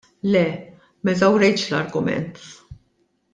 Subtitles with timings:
[0.29, 0.45] Le
[1.03, 2.33] m'eżawrejtx l-argument.